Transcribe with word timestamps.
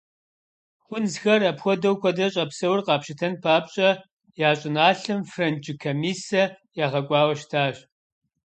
Хунзхэр 0.85 1.41
апхуэдэу 1.49 1.95
куэдрэ 2.01 2.27
щӏэпсэур 2.33 2.79
къапщытэн 2.85 3.33
папщӏэ, 3.43 3.89
я 4.47 4.51
щӏыналъэм 4.59 5.21
франджы 5.31 5.73
комиссэ 5.83 6.41
ягъэкӏуауэ 6.85 7.33
щытащ. 7.39 7.75